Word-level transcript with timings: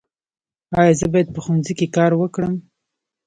ایا 0.79 0.93
زه 0.99 1.05
باید 1.11 1.33
په 1.35 1.39
ښوونځي 1.43 1.73
کې 1.79 1.87
کار 1.95 2.11
وکړم؟ 2.17 2.53